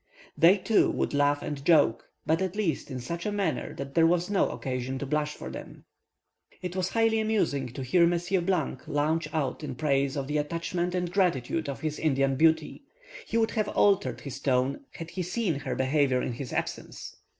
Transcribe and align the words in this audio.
They, 0.35 0.57
too, 0.57 0.89
would 0.89 1.13
laugh 1.13 1.43
and 1.43 1.63
joke, 1.63 2.09
but, 2.25 2.41
at 2.41 2.55
least, 2.55 2.89
in 2.89 2.99
such 2.99 3.23
a 3.27 3.31
manner 3.31 3.75
that 3.75 3.93
there 3.93 4.07
was 4.07 4.31
no 4.31 4.49
occasion 4.49 4.97
to 4.97 5.05
blush 5.05 5.35
for 5.35 5.51
them. 5.51 5.85
It 6.63 6.75
was 6.75 6.89
highly 6.89 7.19
amusing 7.19 7.67
to 7.73 7.83
hear 7.83 8.07
Monsieur 8.07 8.39
launch 8.41 9.31
out 9.31 9.63
in 9.63 9.75
praise 9.75 10.15
of 10.17 10.25
the 10.25 10.39
attachment 10.39 10.95
and 10.95 11.13
gratitude 11.13 11.69
of 11.69 11.81
his 11.81 11.99
Indian 11.99 12.35
beauty; 12.35 12.81
he 13.27 13.37
would 13.37 13.51
have 13.51 13.67
altered 13.67 14.21
his 14.21 14.39
tone 14.39 14.85
had 14.95 15.11
he 15.11 15.21
seen 15.21 15.59
her 15.59 15.75
behaviour 15.75 16.19
in 16.23 16.33
his 16.33 16.51
absence. 16.51 17.15